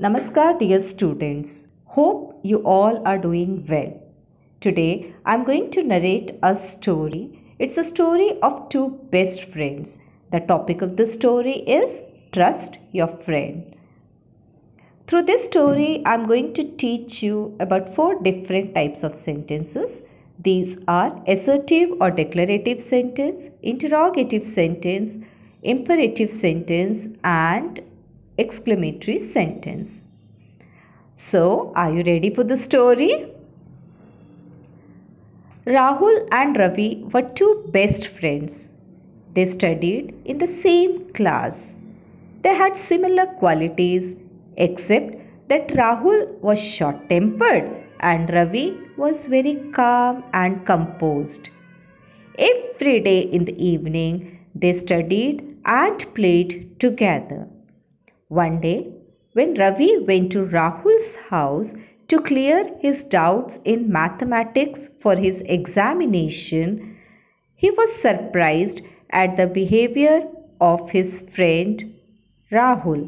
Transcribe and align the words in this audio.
Namaskar, 0.00 0.58
dear 0.58 0.80
students. 0.80 1.68
Hope 1.84 2.40
you 2.42 2.58
all 2.64 3.00
are 3.06 3.16
doing 3.16 3.64
well. 3.68 3.92
Today, 4.60 5.14
I'm 5.24 5.44
going 5.44 5.70
to 5.70 5.84
narrate 5.84 6.32
a 6.42 6.56
story. 6.56 7.40
It's 7.60 7.76
a 7.78 7.84
story 7.84 8.36
of 8.42 8.68
two 8.70 8.98
best 9.12 9.44
friends. 9.44 10.00
The 10.32 10.40
topic 10.40 10.82
of 10.82 10.96
the 10.96 11.06
story 11.06 11.58
is 11.78 12.00
Trust 12.32 12.76
Your 12.90 13.06
Friend. 13.06 13.72
Through 15.06 15.22
this 15.22 15.44
story, 15.44 16.02
I'm 16.04 16.26
going 16.26 16.54
to 16.54 16.64
teach 16.64 17.22
you 17.22 17.56
about 17.60 17.88
four 17.88 18.20
different 18.20 18.74
types 18.74 19.04
of 19.04 19.14
sentences. 19.14 20.02
These 20.40 20.76
are 20.88 21.22
assertive 21.28 21.90
or 22.00 22.10
declarative 22.10 22.82
sentence, 22.82 23.48
interrogative 23.62 24.44
sentence, 24.44 25.18
imperative 25.62 26.32
sentence, 26.32 27.06
and 27.22 27.80
exclamatory 28.38 29.18
sentence. 29.18 30.02
So, 31.14 31.72
are 31.76 31.92
you 31.92 32.02
ready 32.02 32.34
for 32.34 32.44
the 32.44 32.56
story? 32.56 33.32
Rahul 35.66 36.28
and 36.32 36.56
Ravi 36.56 37.04
were 37.12 37.22
two 37.22 37.64
best 37.68 38.08
friends. 38.08 38.68
They 39.32 39.44
studied 39.46 40.14
in 40.24 40.38
the 40.38 40.46
same 40.46 41.12
class. 41.12 41.76
They 42.42 42.54
had 42.54 42.76
similar 42.76 43.26
qualities 43.26 44.16
except 44.56 45.16
that 45.48 45.68
Rahul 45.68 46.38
was 46.40 46.62
short 46.62 47.08
tempered 47.08 47.64
and 48.00 48.30
Ravi 48.32 48.76
was 48.96 49.26
very 49.26 49.54
calm 49.72 50.24
and 50.32 50.66
composed. 50.66 51.50
Every 52.38 53.00
day 53.00 53.20
in 53.20 53.44
the 53.44 53.56
evening, 53.64 54.46
they 54.54 54.72
studied 54.72 55.56
and 55.64 56.14
played 56.14 56.78
together. 56.78 57.48
One 58.34 58.60
day, 58.60 58.92
when 59.34 59.54
Ravi 59.54 59.98
went 59.98 60.32
to 60.32 60.44
Rahul's 60.44 61.14
house 61.30 61.74
to 62.08 62.20
clear 62.20 62.64
his 62.80 63.04
doubts 63.04 63.60
in 63.64 63.92
mathematics 63.92 64.88
for 64.98 65.14
his 65.14 65.40
examination, 65.42 66.96
he 67.54 67.70
was 67.70 67.94
surprised 67.94 68.80
at 69.10 69.36
the 69.36 69.46
behavior 69.46 70.22
of 70.60 70.90
his 70.90 71.20
friend 71.36 71.94
Rahul. 72.50 73.06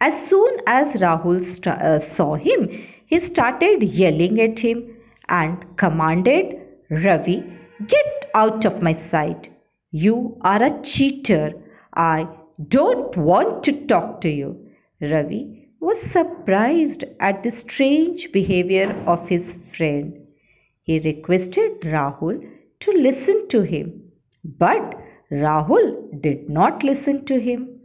As 0.00 0.26
soon 0.26 0.56
as 0.66 0.94
Rahul 0.94 1.42
st- 1.42 1.82
uh, 1.82 1.98
saw 1.98 2.36
him, 2.36 2.66
he 3.04 3.20
started 3.20 3.82
yelling 3.82 4.40
at 4.40 4.60
him 4.60 4.96
and 5.28 5.76
commanded 5.76 6.56
Ravi, 6.88 7.44
Get 7.86 8.30
out 8.34 8.64
of 8.64 8.82
my 8.82 8.92
sight. 8.92 9.50
You 9.90 10.38
are 10.40 10.62
a 10.62 10.82
cheater. 10.82 11.52
I 11.94 12.26
don't 12.68 13.16
want 13.16 13.64
to 13.64 13.86
talk 13.86 14.20
to 14.22 14.28
you. 14.28 14.68
Ravi 15.00 15.68
was 15.80 16.00
surprised 16.00 17.04
at 17.20 17.42
the 17.42 17.50
strange 17.50 18.32
behavior 18.32 18.92
of 19.06 19.28
his 19.28 19.74
friend. 19.74 20.26
He 20.82 20.98
requested 20.98 21.80
Rahul 21.80 22.50
to 22.80 22.92
listen 22.92 23.48
to 23.48 23.62
him, 23.62 24.02
but 24.44 24.96
Rahul 25.30 26.20
did 26.20 26.50
not 26.50 26.82
listen 26.82 27.24
to 27.26 27.40
him. 27.40 27.80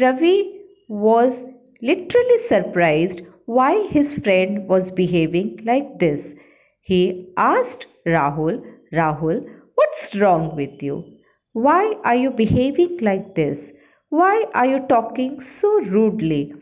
Ravi 0.00 0.60
was 0.88 1.44
literally 1.82 2.38
surprised 2.38 3.22
why 3.46 3.86
his 3.88 4.18
friend 4.18 4.68
was 4.68 4.90
behaving 4.90 5.60
like 5.64 5.98
this. 5.98 6.34
He 6.80 7.32
asked 7.36 7.86
Rahul, 8.06 8.62
Rahul, 8.92 9.48
what's 9.74 10.14
wrong 10.16 10.54
with 10.54 10.82
you? 10.82 11.04
Why 11.52 11.94
are 12.04 12.14
you 12.14 12.30
behaving 12.30 12.98
like 13.00 13.34
this? 13.34 13.72
Why 14.16 14.46
are 14.54 14.66
you 14.66 14.80
talking 14.88 15.40
so 15.40 15.70
rudely? 15.94 16.54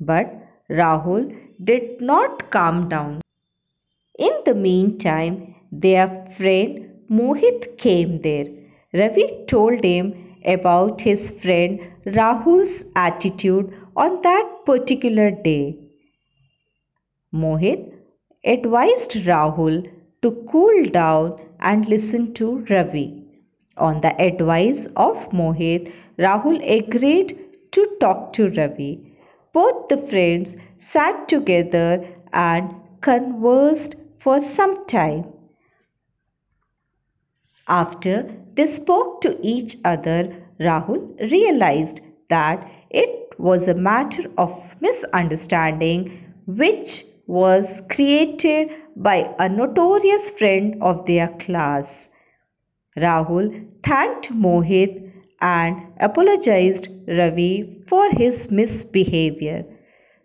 But 0.00 0.28
Rahul 0.68 1.24
did 1.62 2.00
not 2.00 2.50
calm 2.50 2.88
down. 2.88 3.20
In 4.18 4.32
the 4.44 4.54
meantime, 4.54 5.54
their 5.70 6.08
friend 6.36 7.04
Mohit 7.08 7.76
came 7.78 8.22
there. 8.22 8.46
Ravi 8.92 9.26
told 9.46 9.84
him 9.84 10.08
about 10.44 11.02
his 11.02 11.22
friend 11.42 11.78
Rahul's 12.06 12.86
attitude 12.96 13.72
on 13.96 14.20
that 14.22 14.48
particular 14.64 15.30
day. 15.30 15.78
Mohit 17.32 17.92
advised 18.56 19.12
Rahul 19.28 19.76
to 20.22 20.32
cool 20.50 20.90
down 20.98 21.38
and 21.60 21.88
listen 21.88 22.34
to 22.34 22.64
Ravi. 22.70 23.06
On 23.78 24.00
the 24.00 24.12
advice 24.20 24.86
of 24.96 25.28
Mohit, 25.30 25.92
Rahul 26.18 26.60
agreed 26.78 27.38
to 27.72 27.96
talk 28.00 28.32
to 28.34 28.48
Ravi. 28.50 29.18
Both 29.52 29.88
the 29.88 29.96
friends 29.96 30.56
sat 30.78 31.28
together 31.28 32.06
and 32.32 32.74
conversed 33.00 33.94
for 34.18 34.40
some 34.40 34.86
time. 34.86 35.26
After 37.68 38.34
they 38.54 38.66
spoke 38.66 39.20
to 39.22 39.38
each 39.42 39.76
other, 39.84 40.34
Rahul 40.60 41.18
realized 41.30 42.00
that 42.28 42.70
it 42.90 43.34
was 43.38 43.68
a 43.68 43.74
matter 43.74 44.30
of 44.38 44.74
misunderstanding 44.80 46.32
which 46.46 47.04
was 47.26 47.82
created 47.90 48.70
by 48.96 49.34
a 49.38 49.48
notorious 49.48 50.30
friend 50.30 50.76
of 50.80 51.04
their 51.06 51.28
class. 51.28 52.08
Rahul 52.96 53.66
thanked 53.82 54.32
Mohit 54.32 55.05
and 55.40 55.92
apologized 56.00 56.88
Ravi 57.06 57.82
for 57.86 58.10
his 58.10 58.50
misbehavior. 58.50 59.64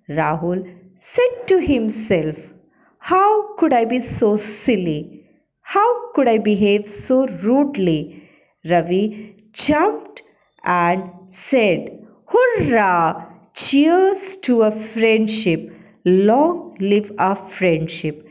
Rahul 0.09 0.75
said 0.97 1.47
to 1.47 1.59
himself, 1.59 2.53
How 2.99 3.55
could 3.55 3.73
I 3.73 3.85
be 3.85 3.99
so 3.99 4.35
silly? 4.35 5.25
How 5.61 6.11
could 6.13 6.27
I 6.27 6.37
behave 6.37 6.87
so 6.87 7.27
rudely? 7.27 8.29
Ravi 8.69 9.35
jumped 9.51 10.21
and 10.63 11.09
said, 11.27 11.89
Hurrah! 12.27 13.25
Cheers 13.53 14.37
to 14.37 14.61
a 14.63 14.71
friendship! 14.71 15.73
Long 16.05 16.75
live 16.79 17.11
our 17.17 17.35
friendship! 17.35 18.27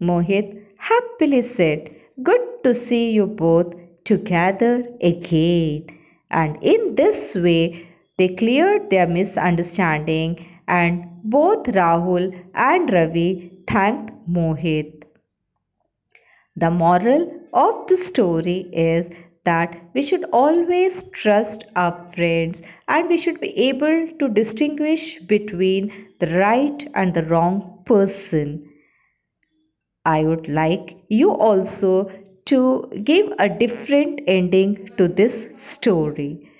Mohit 0.00 0.64
happily 0.78 1.42
said, 1.42 1.94
Good 2.22 2.40
to 2.64 2.74
see 2.74 3.10
you 3.10 3.26
both 3.26 3.74
together 4.04 4.84
again 5.00 5.99
and 6.30 6.58
in 6.62 6.94
this 6.94 7.34
way 7.34 7.88
they 8.18 8.28
cleared 8.34 8.90
their 8.90 9.06
misunderstanding 9.08 10.46
and 10.68 11.06
both 11.24 11.64
Rahul 11.66 12.24
and 12.54 12.92
Ravi 12.92 13.52
thanked 13.66 14.12
Mohit. 14.28 15.04
The 16.56 16.70
moral 16.70 17.22
of 17.52 17.86
the 17.86 17.96
story 17.96 18.68
is 18.72 19.10
that 19.44 19.80
we 19.94 20.02
should 20.02 20.24
always 20.32 21.10
trust 21.12 21.64
our 21.74 21.98
friends 22.12 22.62
and 22.88 23.08
we 23.08 23.16
should 23.16 23.40
be 23.40 23.56
able 23.68 24.08
to 24.18 24.28
distinguish 24.28 25.18
between 25.20 25.90
the 26.18 26.26
right 26.38 26.86
and 26.94 27.14
the 27.14 27.24
wrong 27.24 27.82
person. 27.86 28.68
I 30.04 30.24
would 30.24 30.48
like 30.48 30.96
you 31.08 31.32
also 31.32 32.10
to 32.52 32.88
give 33.04 33.32
a 33.38 33.48
different 33.48 34.20
ending 34.26 34.88
to 34.96 35.08
this 35.08 35.36
story. 35.60 36.50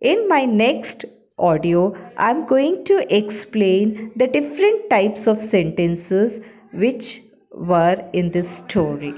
In 0.00 0.28
my 0.28 0.44
next 0.44 1.04
audio, 1.38 1.94
I'm 2.16 2.46
going 2.46 2.84
to 2.84 3.06
explain 3.14 4.12
the 4.16 4.26
different 4.26 4.90
types 4.90 5.26
of 5.26 5.38
sentences 5.38 6.40
which 6.72 7.22
were 7.52 8.08
in 8.12 8.30
this 8.30 8.48
story. 8.48 9.14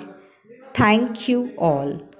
Thank 0.74 1.28
you 1.28 1.54
all. 1.58 2.13